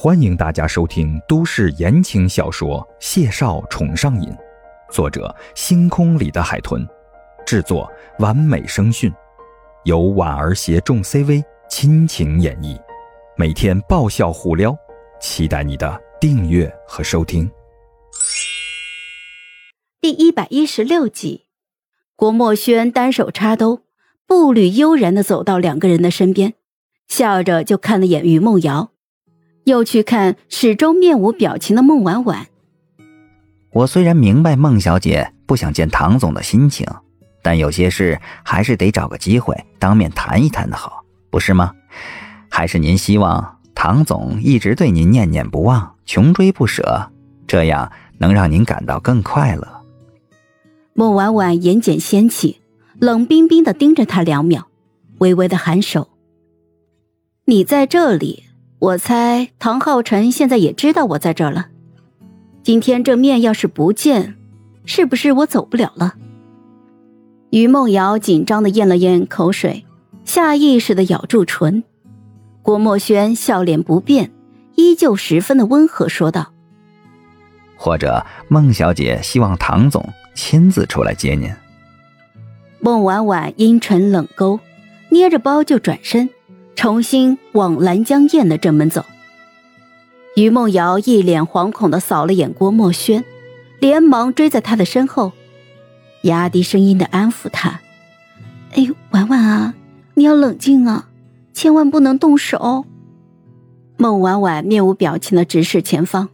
[0.00, 4.28] 欢迎大家收听都市言情小说《谢少宠上瘾》，
[4.92, 6.86] 作者：星空里的海豚，
[7.44, 9.12] 制作：完美声讯，
[9.82, 12.80] 由婉儿携众 CV 亲情演绎，
[13.36, 14.72] 每天爆笑互撩，
[15.20, 17.50] 期待你的订阅和收听。
[20.00, 21.46] 第一百一十六集，
[22.14, 23.80] 郭墨轩单手插兜，
[24.28, 26.54] 步履悠然的走到两个人的身边，
[27.08, 28.92] 笑着就看了眼于梦瑶。
[29.68, 32.46] 又去看始终面无表情的孟婉婉。
[33.70, 36.86] 我虽然明白孟小姐不想见唐总的心情，
[37.42, 41.72] 但有些事还是得找个机会当面谈一谈的好，不是吗？
[42.50, 47.10] 还是您希望唐总一直对您念念不忘、穷追不舍，
[47.46, 49.68] 这样能让您感到更快乐？
[50.94, 52.60] 孟婉婉眼睑掀起，
[52.98, 54.66] 冷冰冰的盯着他两秒，
[55.18, 56.08] 微微的颔首
[57.44, 58.44] ：“你在这里。”
[58.78, 61.66] 我猜唐浩辰现在也知道我在这儿了。
[62.62, 64.36] 今天这面要是不见，
[64.84, 66.14] 是不是我走不了了？
[67.50, 69.84] 于梦瑶紧张的咽了咽口水，
[70.24, 71.82] 下意识的咬住唇。
[72.62, 74.30] 郭墨轩笑脸不变，
[74.76, 76.52] 依旧十分的温和说道
[77.76, 81.50] ：“或者孟小姐希望唐总亲自出来接您。”
[82.80, 84.60] 孟婉婉阴沉冷勾，
[85.08, 86.28] 捏着包就转身。
[86.78, 89.04] 重新往兰江宴的正门走，
[90.36, 93.24] 于梦瑶一脸惶恐的扫了眼郭墨轩，
[93.80, 95.32] 连忙追在他的身后，
[96.22, 97.80] 压低声音的安抚他
[98.74, 99.74] ：“哎，婉婉啊，
[100.14, 101.08] 你要冷静啊，
[101.52, 102.84] 千万不能动手。”
[103.98, 106.28] 孟婉婉面无表情的直视前方：“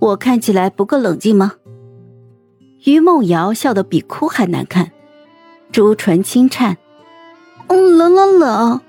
[0.00, 1.52] 我看起来不够冷静吗？”
[2.86, 4.90] 于梦瑶笑得比哭还难看，
[5.70, 6.78] 朱唇轻颤
[7.68, 8.80] ：“嗯，冷冷冷。”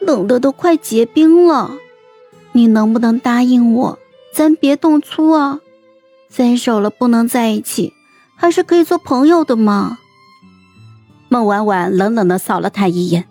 [0.00, 1.70] 冷的都快结冰了，
[2.52, 3.98] 你能不能答应我，
[4.32, 5.60] 咱别动粗啊？
[6.28, 7.92] 分手了不能在一起，
[8.36, 9.98] 还是可以做朋友的嘛？
[11.28, 13.24] 孟婉婉冷冷的扫了他一眼，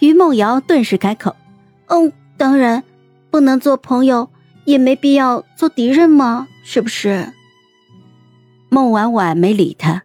[0.00, 1.36] 于梦瑶顿时开口
[1.88, 2.82] ：“嗯，当然，
[3.30, 4.28] 不能做朋友，
[4.64, 7.32] 也没必要做敌人嘛，是不是？”
[8.68, 10.02] 孟婉婉没理他，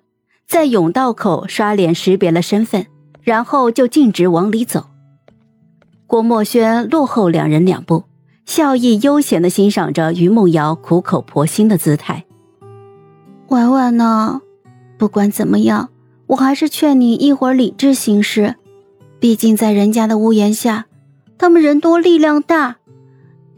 [0.48, 2.86] 在甬道口刷脸识别了身份，
[3.24, 4.88] 然后就径直往里走。
[6.08, 8.06] 郭墨轩落后两人两步，
[8.46, 12.24] 笑意悠闲地欣赏着于梦瑶苦口婆心的姿态。
[13.50, 14.42] 婉婉呢？
[14.98, 15.90] 不管怎么样，
[16.28, 18.56] 我还是劝你一会儿理智行事。
[19.20, 20.86] 毕竟在人家的屋檐下，
[21.38, 22.78] 他们人多力量大，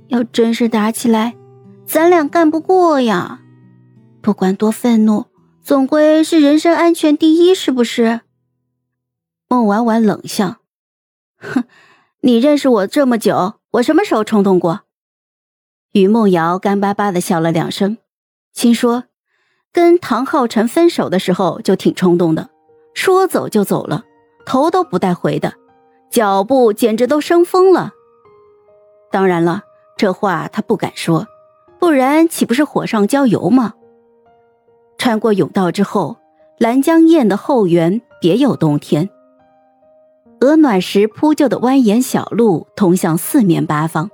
[0.08, 1.36] 要真是打起来，
[1.86, 3.42] 咱俩干不过呀。
[4.22, 5.26] 不管多愤怒，
[5.62, 8.22] 总归是人身安全第一，是不是？
[9.48, 10.58] 孟婉婉冷笑，
[12.22, 14.82] 你认识我这么久，我什么时候冲动过？
[15.94, 17.98] 于梦瑶干巴巴的笑了两声，
[18.52, 19.06] 心说：
[19.72, 22.50] 跟唐浩辰分手的时候就挺冲动的，
[22.94, 24.04] 说走就走了，
[24.46, 25.54] 头都不带回的，
[26.10, 27.94] 脚步简直都生风了。
[29.10, 29.64] 当然了，
[29.96, 31.26] 这话他不敢说，
[31.80, 33.76] 不然岂不是火上浇油吗？
[34.98, 36.18] 穿过甬道之后，
[36.58, 39.10] 兰江堰的后园别有洞天。
[40.42, 44.10] 鹅卵石铺就的蜿蜒小路通向四面八方，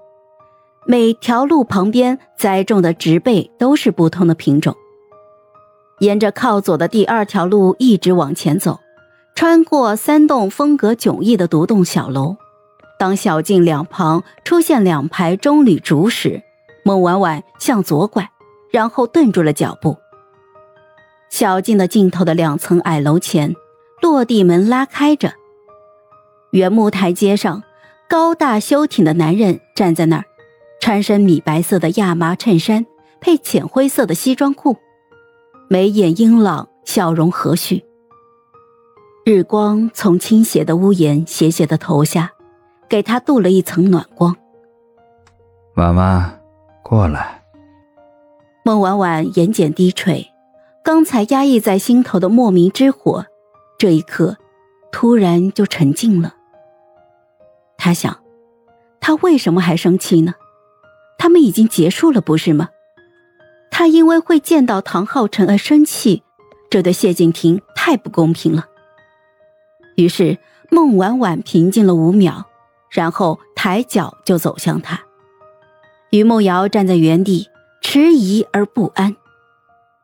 [0.87, 4.75] 每条路旁边栽种的植被都是不同的品种。
[5.99, 8.79] 沿着靠左的第二条路一直往前走，
[9.35, 12.35] 穿过三栋风格迥异的独栋小楼。
[12.97, 16.41] 当小径两旁出现两排棕榈竹时，
[16.83, 18.27] 孟婉婉向左拐，
[18.71, 19.95] 然后顿住了脚步。
[21.29, 23.53] 小径的尽头的两层矮楼前，
[24.01, 25.31] 落地门拉开着。
[26.55, 27.63] 原木台阶上，
[28.07, 30.23] 高大修挺的男人站在那儿，
[30.79, 32.85] 穿身米白色的亚麻衬衫
[33.19, 34.77] 配浅灰色的西装裤，
[35.67, 37.83] 眉眼英朗，笑容和煦。
[39.25, 42.31] 日光从倾斜的屋檐斜斜的投下，
[42.87, 44.33] 给他镀了一层暖光。
[45.75, 46.39] 婉婉，
[46.81, 47.43] 过来。
[48.63, 50.31] 孟婉婉眼睑低垂，
[50.81, 53.25] 刚才压抑在心头的莫名之火，
[53.77, 54.37] 这一刻，
[54.89, 56.33] 突然就沉静了。
[57.85, 58.19] 他想，
[58.99, 60.33] 他为什么还生气呢？
[61.19, 62.69] 他们已经结束了，不是吗？
[63.69, 66.23] 他因为会见到唐浩辰而生气，
[66.71, 68.65] 这对谢敬亭太不公平了。
[69.97, 70.39] 于是
[70.71, 72.47] 孟婉婉平静了五秒，
[72.89, 75.03] 然后抬脚就走向他。
[76.09, 77.51] 于梦瑶站在原地，
[77.81, 79.15] 迟疑而不安。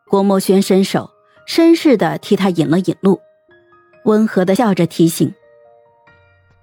[0.07, 1.09] 郭墨轩伸手，
[1.47, 3.19] 绅士的替他引了引路，
[4.05, 5.33] 温和的笑着提醒：“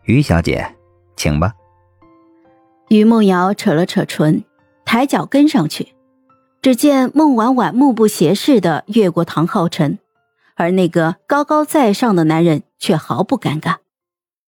[0.07, 0.75] 于小姐。”
[1.19, 1.53] 请吧。
[2.89, 4.43] 于梦瑶扯了扯唇，
[4.87, 5.95] 抬脚跟上去。
[6.63, 9.99] 只见孟婉婉目不斜视的越过唐浩辰，
[10.57, 13.77] 而那个高高在上的男人却毫不尴尬，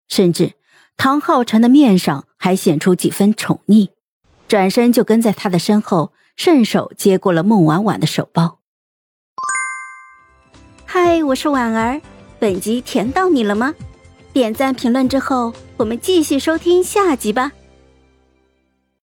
[0.09, 0.55] 甚至
[0.97, 3.91] 唐浩辰的面上还显出几分宠溺，
[4.49, 8.59] 转身就跟在他的身后，顺手接过了孟婉婉的手包。
[10.85, 12.01] 嗨，我是婉儿，
[12.41, 13.73] 本集甜到你了吗？
[14.33, 17.53] 点赞评论之后，我们继续收听下集吧。